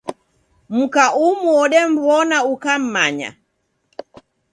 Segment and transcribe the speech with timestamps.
[0.77, 3.29] Mka umu ondam'mbona ukam'manya.